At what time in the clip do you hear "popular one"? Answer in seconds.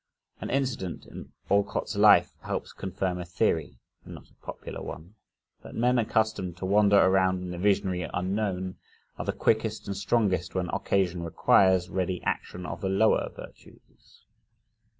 4.43-5.13